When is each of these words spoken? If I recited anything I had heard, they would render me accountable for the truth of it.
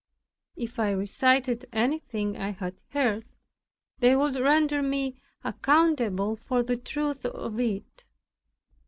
If 0.55 0.79
I 0.79 0.89
recited 0.93 1.67
anything 1.71 2.35
I 2.35 2.49
had 2.53 2.81
heard, 2.89 3.23
they 3.99 4.15
would 4.15 4.33
render 4.33 4.81
me 4.81 5.21
accountable 5.43 6.35
for 6.37 6.63
the 6.63 6.75
truth 6.75 7.23
of 7.23 7.59
it. 7.59 8.05